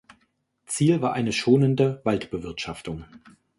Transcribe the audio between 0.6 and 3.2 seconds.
Ziel war eine schonende Waldbewirtschaftung.